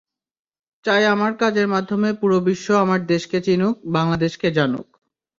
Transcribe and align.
চাই 0.85 1.03
আমার 1.05 1.33
কাজের 1.37 1.67
মাধ্যমে 1.67 2.09
পুরো 2.13 2.37
বিশ্ব 2.39 2.67
আমার 2.75 3.01
দেশকে 3.05 3.37
চিনুক, 3.41 3.75
বাংলাদেশকে 3.87 4.47
জানুক। 4.51 4.87